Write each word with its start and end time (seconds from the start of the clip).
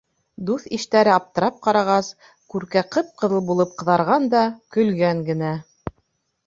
Дуҫ-иштәре 0.45 1.11
аптырап 1.15 1.59
ҡарағас, 1.67 2.09
Күркә 2.55 2.83
ҡып-ҡыҙыл 2.97 3.45
булып 3.51 3.77
ҡыҙарған 3.83 4.27
да, 4.35 4.45
көлгән 4.77 5.25
генә. 5.33 5.55